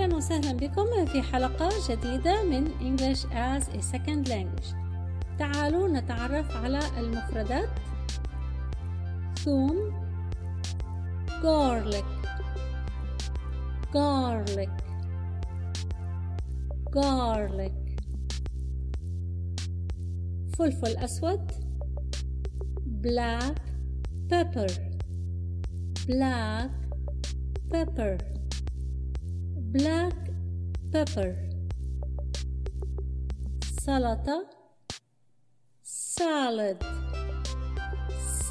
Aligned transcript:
أهلا 0.00 0.16
وسهلا 0.16 0.52
بكم 0.52 1.06
في 1.06 1.22
حلقة 1.22 1.68
جديدة 1.88 2.42
من 2.44 2.68
English 2.80 3.24
as 3.24 3.68
a 3.68 3.82
Second 3.82 4.28
Language 4.28 4.74
تعالوا 5.38 5.88
نتعرف 5.88 6.56
على 6.56 6.80
المفردات 6.98 7.68
ثوم 9.38 9.76
garlic 11.42 12.28
garlic 13.92 14.70
garlic 16.90 18.00
فلفل 20.58 20.96
أسود 20.96 21.52
black 23.02 23.58
pepper 24.30 24.72
black 26.08 26.70
pepper 27.72 28.39
black 29.72 30.16
pepper 30.92 31.30
سلطة 33.86 34.46
salad 35.82 36.78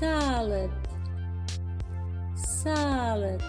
salad 0.00 0.70
salad 2.36 3.42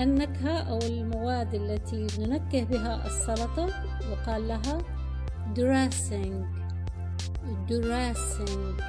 النكهة 0.00 0.58
أو 0.70 0.78
المواد 0.78 1.54
التي 1.54 2.06
ننكه 2.18 2.64
بها 2.64 3.06
السلطة 3.06 3.66
يقال 4.10 4.48
لها 4.48 4.78
dressing 5.54 6.34
dressing 7.68 8.80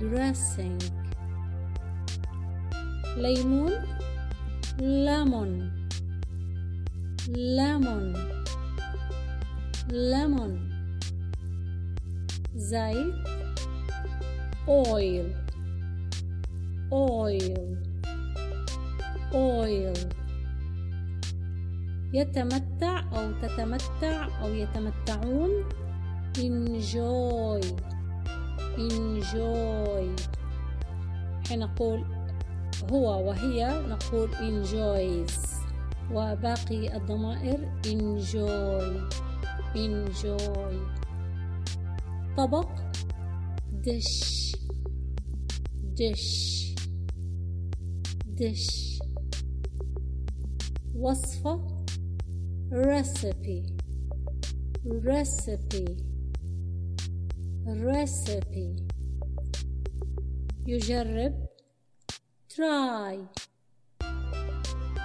dressing 0.00 0.82
ليمون 3.16 3.72
lemon 4.80 5.70
lemon 7.28 8.14
lemon 9.90 10.52
زيت 12.56 13.14
oil 14.68 15.26
oil 16.92 17.58
oil 19.34 19.98
يتمتع 22.12 23.04
أو 23.12 23.32
تتمتع 23.42 24.28
أو 24.42 24.54
يتمتعون 24.54 25.50
enjoy 26.38 27.64
enjoy 28.78 30.06
حين 31.48 31.58
نقول 31.58 32.17
هو 32.92 33.28
وهي 33.28 33.80
نقول 33.88 34.28
enjoys 34.34 35.48
وباقي 36.12 36.96
الضمائر 36.96 37.58
enjoy 37.86 39.00
enjoy 39.74 40.74
طبق 42.36 42.68
dish 43.82 44.54
dish 45.94 46.74
dish 48.38 48.98
وصفة 50.94 51.84
recipe 52.72 53.62
recipe 54.86 55.86
recipe 57.66 58.82
يجرب 60.66 61.47
try. 62.58 63.14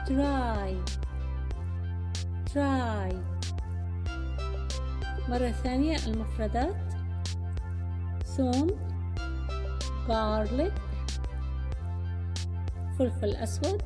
Try. 0.10 0.70
Try. 2.54 3.14
مرة 5.30 5.52
ثانية 5.64 5.98
المفردات. 6.08 6.76
ثوم 8.26 8.68
garlic. 10.08 10.74
فلفل 13.00 13.36
أسود. 13.36 13.82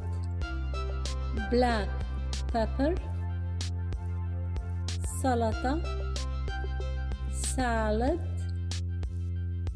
Black 1.51 1.89
pepper. 2.53 2.99
سلطة. 5.23 5.81
Salad. 7.55 8.37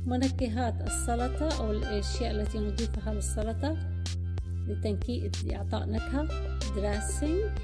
منكهات 0.06 0.82
السلطة 0.82 1.60
أو 1.60 1.72
الأشياء 1.72 2.32
التي 2.32 2.60
نضيفها 2.60 3.14
للسلطة. 3.14 3.91
لتنكيء 4.68 5.32
لإعطاء 5.46 5.90
نكهة 5.90 6.28
dressing 6.76 7.62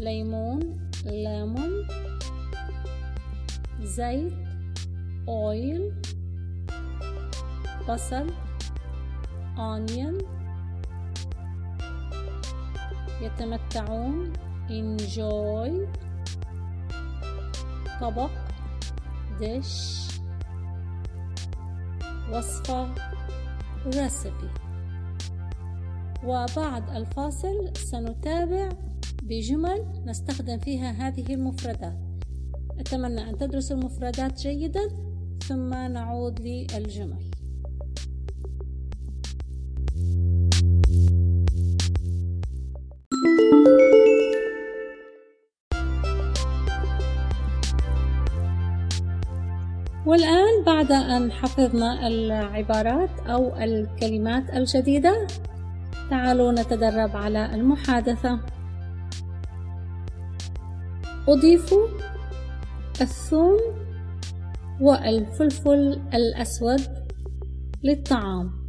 ليمون 0.00 0.90
ليمون 1.04 1.86
زيت 3.82 4.32
oil 5.28 5.82
بصل 7.88 8.26
onion. 9.56 10.16
يتمتعون 13.20 14.32
enjoy. 14.68 15.72
طبق 18.00 18.30
dish 19.40 19.76
وصفة 22.32 22.94
recipe. 23.92 24.69
وبعد 26.24 26.90
الفاصل 26.96 27.76
سنتابع 27.76 28.68
بجمل 29.22 29.84
نستخدم 30.06 30.58
فيها 30.58 30.90
هذه 30.90 31.34
المفردات. 31.34 31.98
أتمنى 32.78 33.30
أن 33.30 33.38
تدرسوا 33.38 33.76
المفردات 33.76 34.40
جيدا 34.40 34.88
ثم 35.48 35.74
نعود 35.74 36.40
للجمل. 36.40 37.30
والآن 50.06 50.64
بعد 50.66 50.92
أن 50.92 51.32
حفظنا 51.32 52.06
العبارات 52.06 53.10
أو 53.20 53.56
الكلمات 53.56 54.50
الجديدة 54.50 55.26
تعالوا 56.10 56.52
نتدرب 56.52 57.16
على 57.16 57.54
المحادثة 57.54 58.40
أضيف 61.28 61.74
الثوم 63.00 63.58
والفلفل 64.80 66.00
الأسود 66.14 66.80
للطعام 67.82 68.60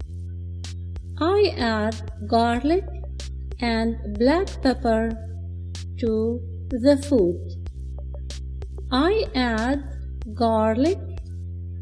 I 1.21 1.53
add 1.57 1.95
garlic 2.27 2.85
and 3.59 3.95
black 4.17 4.47
pepper 4.63 5.09
to 5.99 6.41
the 6.71 6.97
food. 6.97 7.37
I 8.91 9.25
add 9.35 9.83
garlic 10.33 10.97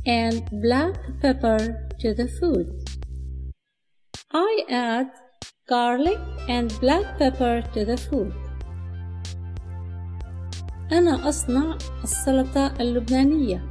and 0.05 0.43
black 0.51 0.95
pepper 1.21 1.89
to 2.01 2.13
the 2.13 2.27
food. 2.27 2.67
I 4.33 4.65
add 4.69 5.07
garlic 5.68 6.18
and 6.48 6.78
black 6.80 7.18
pepper 7.18 7.62
to 7.74 7.84
the 7.84 7.96
food. 7.96 8.32
أنا 10.92 11.28
أصنع 11.28 11.78
السلطة 12.04 12.72
اللبنانية. 12.80 13.68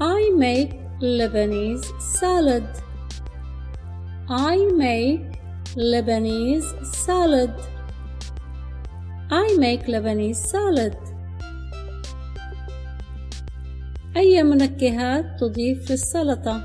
I 0.00 0.30
make 0.36 0.72
Lebanese 1.00 2.00
salad. 2.00 2.66
I 4.28 4.56
make 4.76 5.24
Lebanese 5.76 6.84
salad. 6.84 7.54
I 9.30 9.56
make 9.58 9.86
Lebanese 9.86 10.36
salad. 10.36 10.96
أي 14.16 14.42
منكهات 14.42 15.40
تضيف 15.40 15.90
للسلطة؟ 15.90 16.62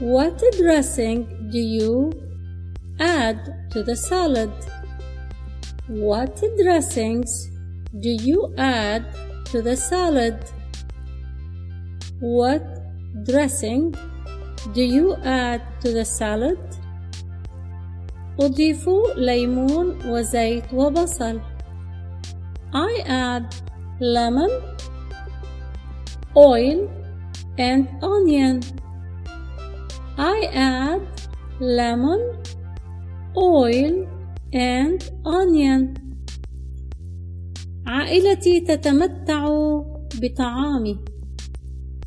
What 0.00 0.42
dressing 0.58 1.24
do 1.50 1.58
you 1.58 2.10
add 2.98 3.70
to 3.70 3.82
the 3.82 3.96
salad? 3.96 4.52
What 5.88 6.42
dressings 6.62 7.50
do 8.00 8.10
you 8.10 8.54
add 8.58 9.04
to 9.46 9.62
the 9.62 9.76
salad? 9.76 10.38
What 12.20 12.64
dressing 13.24 13.94
do 14.72 14.82
you 14.82 15.16
add 15.24 15.62
to 15.82 15.92
the 15.92 16.04
salad? 16.04 16.58
أضيف 18.40 18.88
ليمون 19.16 19.98
وزيت 20.06 20.74
وبصل. 20.74 21.40
I 22.74 23.02
add 23.06 23.54
lemon, 24.00 24.50
oil, 26.36 26.90
and 27.58 27.88
onion. 28.02 28.60
I 30.18 30.50
add 30.52 31.02
lemon, 31.60 32.20
oil 33.37 34.07
and 34.53 34.99
onion 35.25 35.93
عائلتي 37.87 38.59
تتمتع 38.59 39.45
بطعامي 40.21 40.97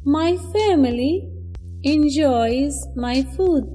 My 0.07 0.37
family 0.37 1.15
enjoys 1.83 2.75
my 2.95 3.23
food. 3.23 3.67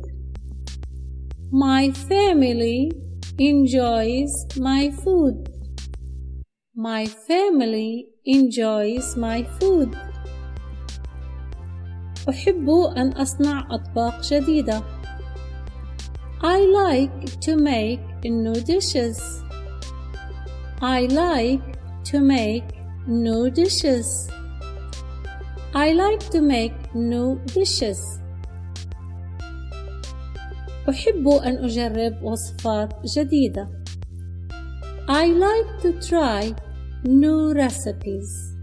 My 1.51 1.89
family 2.09 2.91
enjoys 3.39 4.31
my 4.57 4.91
food. 4.91 5.49
My 6.75 7.07
family 7.27 8.09
enjoys 8.25 9.17
my 9.17 9.43
food. 9.59 9.95
أحب 12.29 12.69
أن 12.97 13.11
أصنع 13.11 13.67
أطباق 13.71 14.21
جديدة. 14.21 14.98
I 16.42 16.60
like 16.60 17.40
to 17.40 17.56
make 17.56 18.00
new 18.22 18.54
dishes. 18.54 19.42
I 20.82 21.06
like 21.06 21.62
to 22.04 22.20
make 22.20 22.64
new 23.06 23.50
dishes. 23.50 24.28
I 25.74 25.92
like 25.92 26.20
to 26.30 26.40
make 26.42 26.94
new 26.94 27.40
dishes. 27.46 28.20
أحب 30.88 31.28
أن 31.28 31.64
أجرب 31.64 32.22
وصفات 32.22 32.92
جديدة. 33.16 33.68
I 35.08 35.26
like 35.26 35.80
to 35.82 35.92
try 36.00 36.54
new 37.04 37.54
recipes. 37.54 38.54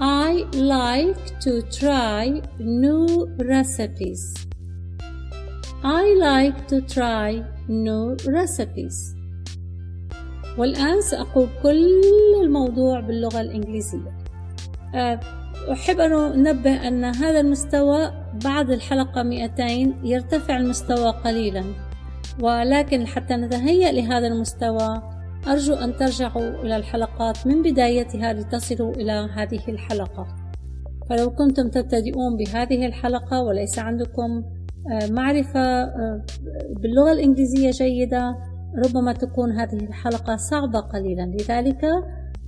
I 0.00 0.46
like 0.54 1.40
to 1.40 1.62
try 1.62 2.40
new 2.58 3.28
recipes. 3.38 4.46
I 5.83 6.15
like 6.19 6.67
to 6.67 6.81
try 6.81 7.43
new 7.67 8.15
recipes. 8.27 9.15
والآن 10.57 11.01
سأقول 11.01 11.47
كل 11.63 12.01
الموضوع 12.43 12.99
باللغة 12.99 13.41
الإنجليزية. 13.41 14.17
أه 14.95 15.19
أحب 15.71 15.99
أن 15.99 16.13
أنبه 16.13 16.87
أن 16.87 17.05
هذا 17.05 17.39
المستوى 17.39 18.11
بعد 18.45 18.69
الحلقة 18.69 19.23
200 19.23 19.63
يرتفع 20.03 20.57
المستوى 20.57 21.09
قليلا 21.09 21.63
ولكن 22.41 23.07
حتى 23.07 23.35
نتهيأ 23.35 23.91
لهذا 23.91 24.27
المستوى 24.27 25.01
أرجو 25.47 25.73
أن 25.73 25.95
ترجعوا 25.95 26.61
إلى 26.61 26.75
الحلقات 26.75 27.47
من 27.47 27.61
بدايتها 27.61 28.33
لتصلوا 28.33 28.93
إلى 28.93 29.29
هذه 29.35 29.61
الحلقة 29.67 30.27
فلو 31.09 31.29
كنتم 31.29 31.69
تبتدئون 31.69 32.37
بهذه 32.37 32.85
الحلقة 32.85 33.41
وليس 33.41 33.79
عندكم 33.79 34.43
معرفة 34.89 35.59
آه، 35.59 36.25
باللغة 36.81 37.11
الإنجليزية 37.11 37.71
جيدة 37.71 38.37
ربما 38.85 39.13
تكون 39.13 39.51
هذه 39.51 39.85
الحلقة 39.87 40.35
صعبة 40.35 40.79
قليلا 40.79 41.35
لذلك 41.39 41.85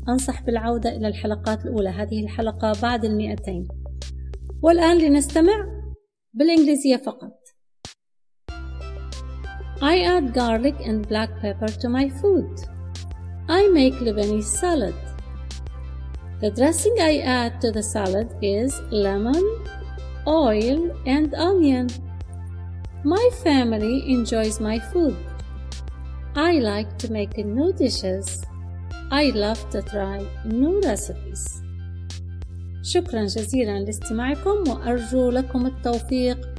أنصح 0.10 0.44
بالعودة 0.44 0.90
إلى 0.90 1.08
الحلقات 1.08 1.66
الأولى 1.66 1.90
هذه 1.90 2.24
الحلقة 2.24 2.74
بعد 2.82 3.06
المئتين 3.06 3.68
والآن 4.62 4.98
لنستمع 4.98 5.66
بالإنجليزية 6.34 6.98
فقط 6.98 7.40
I 9.82 10.00
add 10.00 10.34
garlic 10.34 10.76
and 10.82 11.08
black 11.08 11.30
pepper 11.40 11.68
to 11.82 11.88
my 11.88 12.10
food. 12.10 12.60
I 13.48 13.70
make 13.70 13.94
Lebanese 13.94 14.44
salad. 14.44 14.94
The 16.42 16.52
dressing 16.52 16.96
I 17.00 17.20
add 17.20 17.62
to 17.62 17.72
the 17.72 17.82
salad 17.82 18.36
is 18.42 18.78
lemon, 18.92 19.46
oil, 20.28 20.92
and 21.06 21.34
onion. 21.34 21.88
My 23.06 23.30
family 23.44 24.12
enjoys 24.12 24.60
my 24.60 24.78
food. 24.78 25.16
I 26.36 26.60
like 26.60 26.98
to 26.98 27.10
make 27.10 27.38
new 27.38 27.72
dishes. 27.72 28.44
I 29.10 29.32
love 29.32 29.70
to 29.70 29.82
try 29.82 30.20
new 30.46 30.82
recipes. 30.82 31.64
شكرا 32.84 33.26
جزيلا 33.26 33.80
لاستماعكم 33.80 34.64
وأرجو 34.70 35.30
لكم 35.30 35.66
التوفيق 35.66 36.50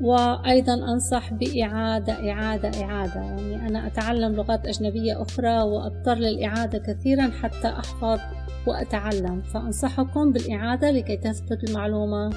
وأيضا 0.00 0.74
أنصح 0.74 1.32
بإعادة 1.32 2.32
إعادة 2.32 2.84
إعادة 2.84 3.20
يعني 3.20 3.68
أنا 3.68 3.86
أتعلم 3.86 4.32
لغات 4.32 4.66
أجنبية 4.66 5.22
أخرى 5.22 5.62
وأضطر 5.62 6.14
للإعادة 6.14 6.78
كثيرا 6.78 7.30
حتى 7.42 7.68
أحفظ 7.68 8.20
وأتعلم 8.66 9.42
فأنصحكم 9.42 10.32
بالإعادة 10.32 10.90
لكي 10.90 11.16
تثبت 11.16 11.64
المعلومة 11.68 12.30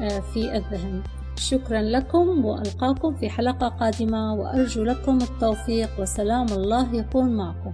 آه، 0.00 0.20
في 0.20 0.56
الذهن 0.56 1.02
شكرا 1.40 1.82
لكم 1.82 2.44
وألقاكم 2.44 3.14
في 3.14 3.28
حلقة 3.28 3.68
قادمة 3.68 4.34
وأرجو 4.34 4.84
لكم 4.84 5.18
التوفيق 5.22 5.88
وسلام 6.00 6.46
الله 6.46 6.94
يكون 6.94 7.36
معكم. 7.36 7.72